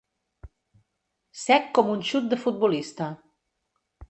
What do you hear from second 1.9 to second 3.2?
un xut de futbolista.